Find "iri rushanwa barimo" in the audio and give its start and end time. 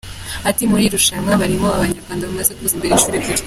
0.85-1.67